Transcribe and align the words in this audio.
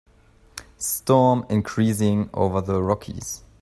Storm 0.79 1.45
increasing 1.47 2.31
over 2.33 2.59
the 2.59 2.81
Rockies. 2.81 3.43